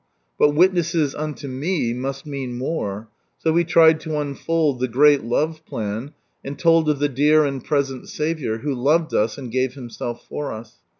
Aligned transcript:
But 0.39 0.55
"witnesses 0.55 1.13
unto 1.13 1.47
Afe" 1.47 1.95
must 1.95 2.25
mean 2.25 2.57
more, 2.57 3.07
so 3.37 3.51
we 3.51 3.63
tried 3.63 4.03
lo 4.03 4.19
unfold 4.19 4.79
the 4.79 4.87
great 4.87 5.23
Love 5.23 5.63
plan, 5.67 6.13
and 6.43 6.59
(old 6.65 6.89
of 6.89 6.97
the 6.97 7.07
dear 7.07 7.45
and 7.45 7.63
present 7.63 8.09
Saviour, 8.09 8.57
who 8.57 8.73
loved 8.73 9.13
us 9.13 9.37
and 9.37 9.51
gave 9.51 9.75
Him 9.75 9.91
self 9.91 10.27
for 10.27 10.51
us. 10.53 10.77